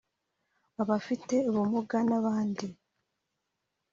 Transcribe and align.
abafite 0.81 1.35
ubumuga 1.49 1.97
n’abandi 2.09 2.65